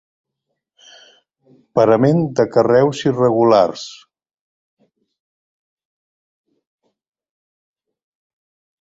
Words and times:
Parament 1.79 2.23
de 2.39 2.45
carreus 2.55 3.03
irregulars. 3.11 3.85